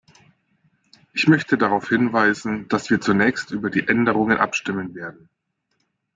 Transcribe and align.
Ich 1.13 1.27
möchte 1.27 1.59
darauf 1.59 1.87
hinweisen, 1.89 2.67
dass 2.69 2.89
wir 2.89 2.99
zunächst 3.01 3.51
über 3.51 3.69
die 3.69 3.87
Änderungen 3.87 4.39
abstimmen 4.39 4.95
werden. 4.95 5.29